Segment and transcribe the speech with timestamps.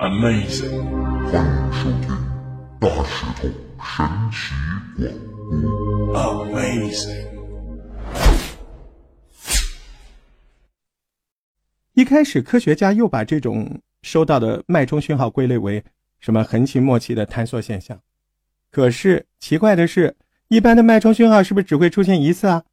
[0.00, 0.84] Amazing，
[1.30, 2.10] 欢迎收听
[2.80, 4.52] 大石头神奇广
[5.40, 6.52] 播。
[6.52, 7.26] Amazing，
[11.94, 15.82] 一开始科学家又把这种收到的脉冲讯号归类为
[16.20, 17.98] 什么横琴末期的坍缩现象。
[18.70, 20.14] 可是奇怪的是，
[20.48, 22.64] 一般的脉冲讯号是不是只会出现一次啊？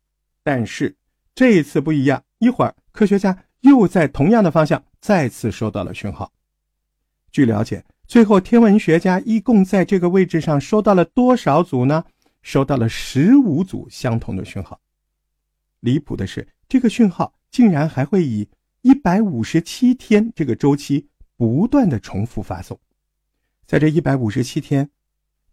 [0.43, 0.97] 但是
[1.33, 6.31] 这一次不一样，一会儿科学家又在同样的方向再次收到了讯号。
[7.31, 12.05] 据了解，最后天文学家一共在这个位置上收到了多少组呢？
[12.41, 14.79] 收到了十五组相同的讯号。
[15.79, 18.47] 离谱的是，这个讯号竟然还会以
[18.81, 22.79] 一百五十七天这个周期不断的重复发送。
[23.65, 24.89] 在这一百五十七天。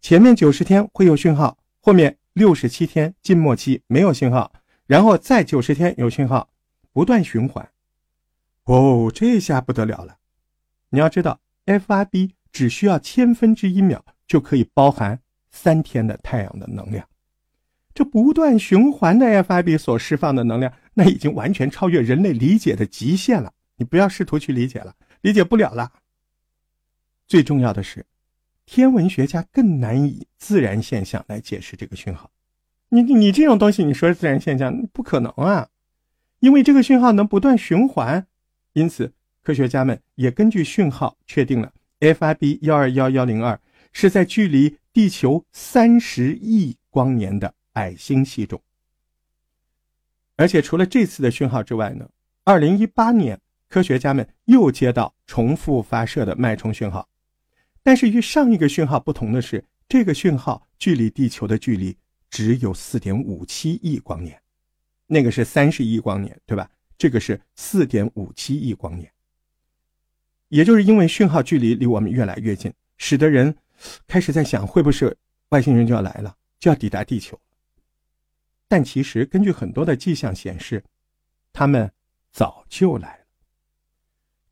[0.01, 4.51] 前面九十天会有讯号，后面六十七天静默期没有信号，
[4.85, 6.49] 然后再九十天有讯号，
[6.91, 7.65] 不断循环。
[8.65, 10.17] 哦，这下不得了了！
[10.89, 15.19] 你要知道，FRB 只需要千分之一秒就可以包含
[15.51, 17.07] 三天的太阳的能量。
[17.93, 23.53] 这不断循环的 FRB 所释放的能量，那已经完全超越人类理解的极限了。
[23.75, 25.91] 你不要试图去理解了，理解不了了。
[27.27, 28.05] 最重要的是。
[28.65, 32.31] 天文学家更难以自然现象来解释这个讯号，
[32.87, 35.67] 你你这种东西，你说自然现象不可能啊，
[36.39, 38.25] 因为这个讯号能不断循环，
[38.73, 43.59] 因此科学家们也根据讯号确定了 FIB 幺二幺幺零二
[43.91, 48.61] 是在距离地球三十亿光年的矮星系中。
[50.35, 52.09] 而且除了这次的讯号之外呢，
[52.43, 57.07] 二零一八年科学家们又接到重复发射的脉冲讯号。
[57.83, 61.95] 但是与上一个讯号不同的是，这个讯号距离地球的距离
[62.29, 64.41] 只有四点五七亿光年，
[65.05, 66.69] 那个是三十亿光年，对吧？
[66.97, 69.11] 这个是四点五七亿光年。
[70.49, 73.55] 也就是因为讯号距离离我们越来越近，使得人
[74.07, 75.17] 开始在想，会不会
[75.49, 77.39] 外星人就要来了，就要抵达地球？
[78.67, 80.83] 但其实根据很多的迹象显示，
[81.51, 81.91] 他们
[82.31, 83.25] 早就来了。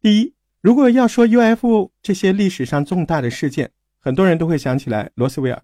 [0.02, 0.34] 第一。
[0.64, 5.60] 如果要说 UFO 这些历史上重大的事件，很多人都会想起来罗斯威尔。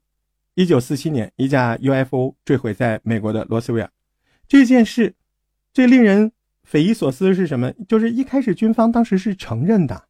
[0.56, 3.92] 一九四七年，一架 UFO 坠毁在美国的罗斯威尔。
[4.48, 5.14] 这件事
[5.72, 6.32] 最令人
[6.68, 7.72] 匪夷所思是什么？
[7.88, 10.04] 就是一开始军方当时是承认的。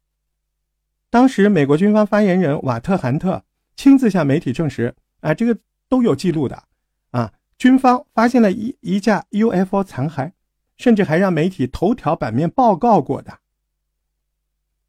[1.08, 3.44] 当时美国军方发言人瓦特韩特
[3.76, 4.92] 亲自向媒体证实
[5.22, 5.56] ：“啊，这个
[5.88, 6.64] 都有记录的。
[7.12, 10.32] 啊，军方发现了一一架 UFO 残骸，
[10.76, 13.38] 甚至还让媒体头条版面报告过的。”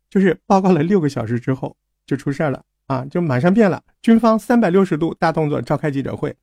[0.09, 1.77] 就是报告了六个小时之后
[2.07, 3.83] 就出事了啊，就马上变了。
[4.01, 6.35] 军方三百六十度大动作，召开记者会，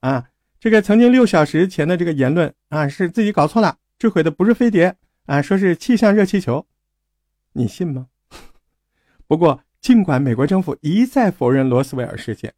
[0.00, 0.24] 啊，
[0.58, 4.96] 这个曾经六小时前的这个言论啊，是自己搞错了，坠毁的不是飞碟
[5.26, 6.66] 啊，说是气象热气球，
[7.52, 8.08] 你信吗？
[9.26, 12.54] 不过，尽管美国政府一再否认罗斯威尔事件，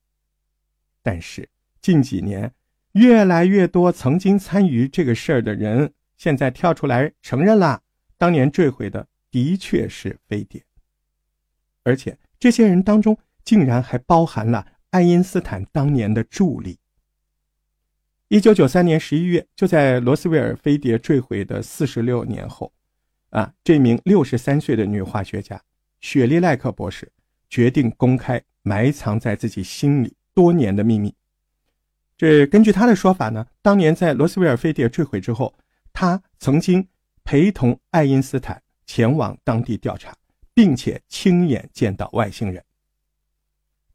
[1.02, 1.48] 但是
[1.80, 2.52] 近几年
[2.92, 7.82] 越来越多曾经参与这个事儿的人，现在跳出来承认了，
[8.16, 9.06] 当年坠毁的。
[9.28, 10.64] 的确是飞碟，
[11.82, 16.78] 而且这些人当中竟然还包含了爱因斯坦当年的助理。
[18.28, 22.72] 一九九三年十一月，就在罗斯威尔飞碟坠毁的四十六年后，
[23.30, 25.62] 啊，这名六十三岁的女化学家
[26.00, 27.10] 雪莉赖克博士
[27.48, 31.14] 决定公开埋藏在自己心里多年的秘密。
[32.16, 35.54] 这根据她的说法呢，当年在罗斯威尔飞碟坠毁之后，
[35.92, 36.88] 她曾经
[37.24, 38.62] 陪同爱因斯坦。
[38.88, 40.14] 前往当地调查，
[40.54, 42.62] 并且亲眼见到外星人。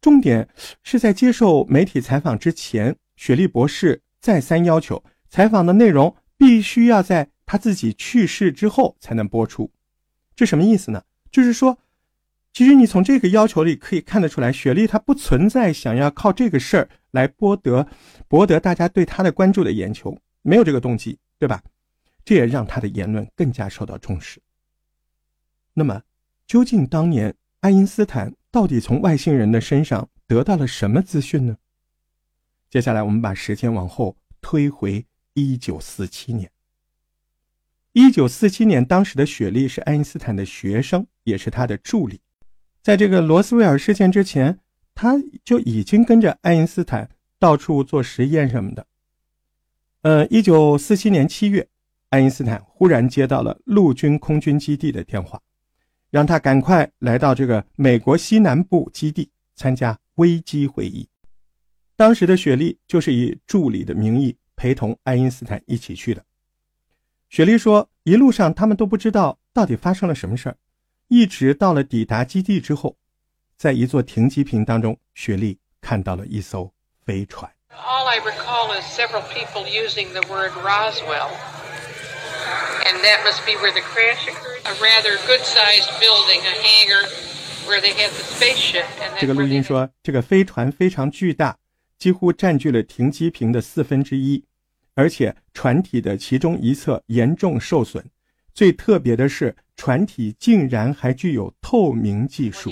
[0.01, 0.49] 重点
[0.83, 9.71] 是在接受媒体采访之前，雪莉博士再三要求采访的内容必须要在他自己去世之后才能播出。
[10.35, 11.03] 这什么意思呢？
[11.31, 11.77] 就是说，
[12.53, 17.87] 其实你从这个要求里可以看得出来，雪莉她不存在想要靠这个事儿来博得
[18.27, 21.61] 博得大家对她的关注的眼球，没有这个动机，对吧？
[22.23, 24.41] 这也让她的言论更加受到重视。
[25.73, 26.01] 那么，
[26.46, 31.57] 究竟当年爱因斯坦到底从外星人的身上得到了什么资讯呢？
[32.72, 36.50] 接下来，我们把时间往后推回一九四七年。
[37.91, 42.22] 一九四七年，当时的雪莉是爱因斯坦的学生，也是他的助理。
[42.82, 44.58] 在这个罗斯威尔事件之前，
[44.96, 48.88] 他就已经跟着爱因斯坦到处做实验什么的。
[50.03, 51.68] 呃，一九四七年七月，
[52.08, 55.41] 爱因斯坦忽然接到了陆军空军基地的电话。
[56.09, 61.08] 让他赶快来到这个美国西南部基地参加危机会议。
[62.01, 66.25] 当时的雪莉就是以助理的名义陪同爱因斯坦一起去的。
[67.29, 70.57] 雪莉说，一路上他们都不知道到底发生了什么事儿，
[71.09, 72.97] 一直到了抵达基地之后，
[73.55, 76.73] 在一座停机坪当中，雪莉看到了一艘
[77.05, 77.47] 飞船。
[77.69, 81.29] All I recall is several people using the word Roswell,
[82.83, 84.65] and that must be where the crash occurred.
[84.65, 87.07] A rather good-sized building, a hangar,
[87.67, 88.85] where they had the spaceship.
[89.19, 91.59] 这个录音说，这个飞船非常巨大，
[92.01, 94.43] 几乎占据了停机坪的四分之一，
[94.95, 98.03] 而且船体的其中一侧严重受损。
[98.55, 102.71] 最特别的是，船体竟然还具有透明技术。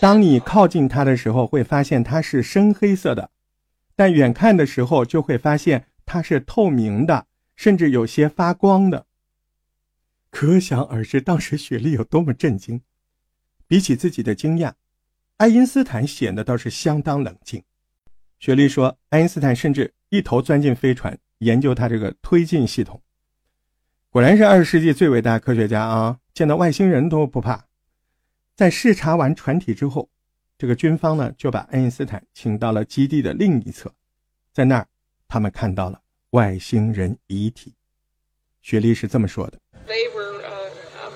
[0.00, 3.30] 当你靠近它的时候，会发现它是深黑色的；
[3.94, 9.06] 但远看的时候，就会发现它是透明的，甚至有些发光的。
[10.32, 12.80] 可想而知，当时雪莉有多么震惊。
[13.68, 14.72] 比起自己的惊讶，
[15.36, 17.62] 爱因斯坦显得倒是相当冷静。
[18.40, 23.00] 雪莉说，爱因斯坦甚至一头钻进飞船，研究他这个推进系统。
[24.10, 26.18] 果然是二十世纪最伟大科学家啊！
[26.34, 27.66] 见到外星人都不怕。
[28.56, 30.10] 在视察完船体之后，
[30.58, 33.94] 这个军方呢就把爱因斯坦请到了基地的另一侧，
[34.52, 34.88] 在那儿，
[35.28, 37.74] 他们看到了外星人遗体。
[38.60, 39.58] 雪莉是这么说的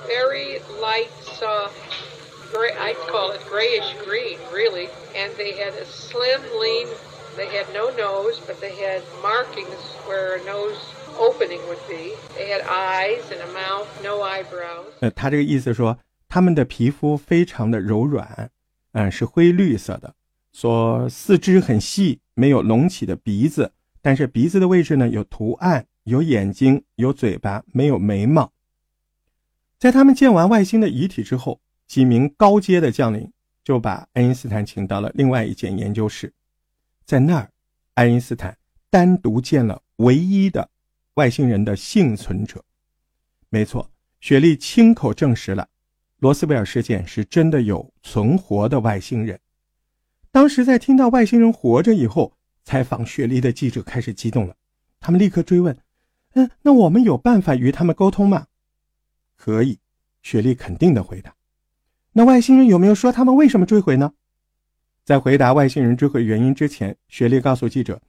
[0.06, 1.74] very light, soft,
[2.52, 2.72] gray.
[2.78, 4.88] I call it grayish green, really.
[5.14, 6.88] And they had a slim, lean.
[7.36, 10.78] They had no nose, but they had markings where a nose.”
[11.18, 12.12] opening would be.
[12.36, 14.92] They had eyes and a mouth, no eyebrows.
[15.00, 15.98] 呃，他这个意思说，
[16.28, 18.50] 他们的皮肤非常的柔软，
[18.92, 20.14] 嗯，是灰绿色的。
[20.52, 28.52] 说四肢很细，没有隆起的鼻子，但是鼻子的位置呢有图案，有眼睛，有嘴巴，没有眉毛。
[29.78, 33.32] 在他们见完外星的遗体之后，几名高阶的将领
[33.62, 36.32] 就把爱因斯坦请到了另外一间研究室，
[37.04, 37.50] 在那儿，
[37.94, 38.56] 爱因斯坦
[38.90, 40.70] 单独见了唯一的。
[41.14, 42.62] 外星人的幸存者，
[43.48, 43.90] 没错，
[44.20, 45.66] 雪莉亲口证实了，
[46.18, 49.40] 罗斯威尔事件是真的有存活的外星人。
[50.30, 54.54] 当时在听到外星人活着以后，采访雪莉的记者开始激动了，
[55.00, 55.74] 他们立刻追问
[56.34, 58.48] ：“嗯，那我们有办法与他们沟通吗
[59.36, 59.78] ？”“可以。”
[60.22, 61.34] 雪莉肯定的回答。
[62.12, 64.12] “那外星人有没有说他们为什么坠毁呢？”
[65.04, 68.00] 在回答外星人坠毁原因之前，雪莉告诉记者：“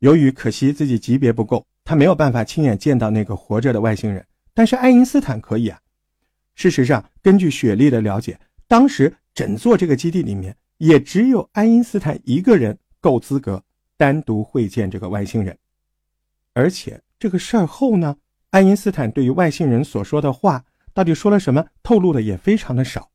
[0.00, 4.24] 由于可惜自己级别不够。”他没有办法亲眼见到那个活着的外星人，
[4.54, 5.80] 但是爱因斯坦可以啊。
[6.54, 8.38] 事实上，根据雪莉的了解，
[8.68, 13.60] 当时整座这个基地里面也只有爱因斯坦一个人够资格
[13.96, 15.58] 单独会见这个外星人。
[16.52, 18.16] 而且这个事儿后呢，
[18.50, 23.10] 爱因斯坦对于外星人所说的话到底说了什么，透露的也非常的少。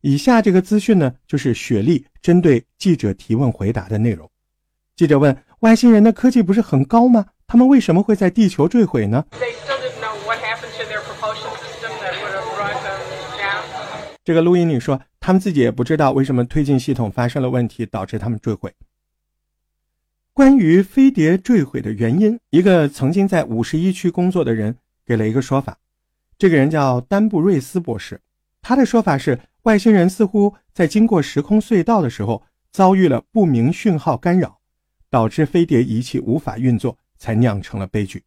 [0.00, 4.28] 以下这个资讯呢，就是雪莉针对记者提问回答的内容。
[4.96, 7.26] 记者问：外星人的科技不是很高吗？
[7.46, 9.24] 他们为什么会在地球坠毁呢？
[14.24, 18.74] 这个录音里说，他们自己也不知道为什么推进系统发生了问题，导致他们坠毁。
[20.34, 24.76] 关于飞碟坠毁的原因，一个曾经在五十一区工作的人
[25.06, 25.78] 给了一个说法。
[26.36, 28.20] 这个人叫丹布瑞斯博士，
[28.60, 34.58] 他的说法是，外星人似乎在经过时空隧道的时候遭遇了不明讯号干扰，
[35.08, 36.98] 导致飞碟仪器无法运作。
[37.16, 38.22] 才酿成了悲剧，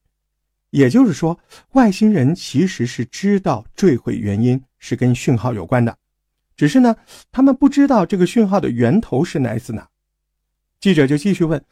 [0.72, 1.38] 也就是说，
[1.74, 5.96] 外星人其实是知道坠毁原因是跟讯号有关的，
[6.56, 6.96] 只是呢，
[7.32, 9.90] 他们不知道这个讯号的源头是来自哪。
[10.80, 11.64] 记者就继续问：“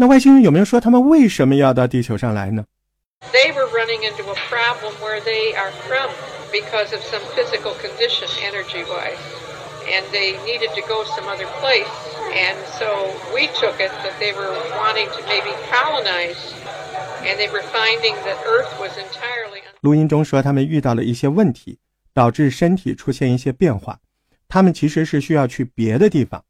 [0.00, 2.64] 那外星人有没有说他们为什么要到地球上来呢？”
[3.34, 6.08] They were running into a problem where they are from
[6.52, 9.18] because of some physical condition, energy-wise,
[9.90, 11.90] and they needed to go some other place.
[12.30, 16.38] And so we took it that they were wanting to maybe colonize.
[17.24, 19.62] and they were finding that Earth was entirely.
[19.80, 21.78] 录音中说，他们遇到了一些问题，
[22.12, 24.00] 导致身体出现一些变化。
[24.48, 26.44] 他们其实是需要去别的地方。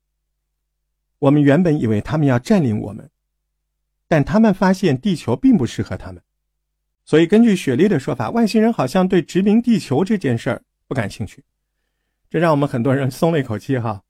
[1.18, 3.10] 我们原本以为他们要占领我们，
[4.08, 6.20] 但他们发现地球并不适合他们。
[7.04, 11.44] 所以，根据雪莉的说法，外星人好像对殖民地球这件事儿不感兴趣。
[12.28, 14.02] 这让我们很多人松了一口气哈。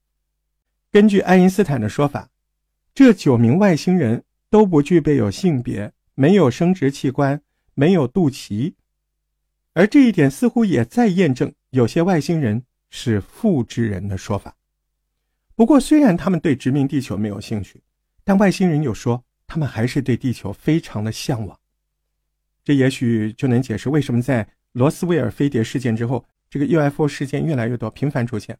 [0.90, 2.30] 根据爱因斯坦的说法，
[2.94, 5.92] 这九名外星人都不具备有性别。
[6.14, 7.40] 没有生殖器官，
[7.74, 8.74] 没有肚脐，
[9.72, 14.56] 而这一点似乎也在验证有些外星人是复制人的说法。
[15.54, 17.80] 不过，虽然他们对殖民地球没有兴趣，
[18.24, 21.58] 但外星人又说他们还是对地球非常的向往。
[22.62, 28.56] 这也许就能解释为什么在罗斯威尔飞碟事件之后，这个 UFO 事件越来越多，频繁出现。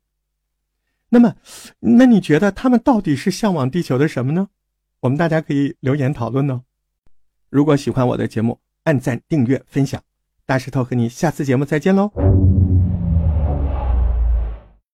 [1.11, 1.37] 那么，
[1.79, 4.49] 那你觉得他们到底是向往地球的什么呢？
[5.01, 6.63] 我们大家可以留言讨论哦。
[7.51, 10.03] 如果喜欢我的节目，按赞、订阅、分享。
[10.45, 12.58] 大石头和你下次节目再见喽。